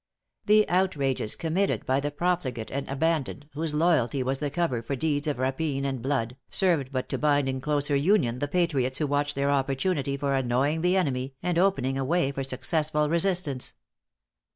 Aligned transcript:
The 0.47 0.67
outrages 0.67 1.35
committed 1.35 1.85
by 1.85 1.99
the 1.99 2.09
profligate 2.09 2.71
and 2.71 2.89
abandoned, 2.89 3.47
whose 3.53 3.71
loyalty 3.75 4.23
was 4.23 4.39
the 4.39 4.49
cover 4.49 4.81
for 4.81 4.95
deeds 4.95 5.27
of 5.27 5.37
rapine 5.37 5.85
and 5.85 6.01
blood, 6.01 6.37
served 6.49 6.91
but 6.91 7.07
to 7.09 7.19
bind 7.19 7.47
in 7.47 7.61
closer 7.61 7.95
union 7.95 8.39
the 8.39 8.47
patriots 8.47 8.97
who 8.97 9.05
watched 9.05 9.35
their 9.35 9.51
opportunity 9.51 10.17
for 10.17 10.33
annoying 10.33 10.81
the 10.81 10.97
enemy, 10.97 11.35
and 11.43 11.59
opening 11.59 11.99
a 11.99 12.03
way 12.03 12.31
for 12.31 12.43
successful 12.43 13.09
resistance. 13.09 13.73